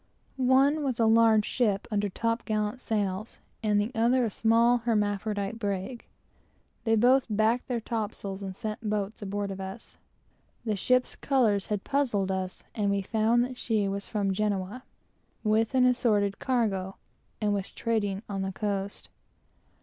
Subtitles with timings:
[0.37, 5.59] One was a large ship under top gallant sails, and the other a small hermaphrodite
[5.59, 6.07] brig.
[6.85, 9.99] They both backed their topsails and sent boats aboard of us.
[10.65, 14.83] The ship's colors had puzzled us, and we found that she was from Genoa,
[15.43, 16.95] with an assorted cargo,
[17.39, 19.07] and was trading on the coast.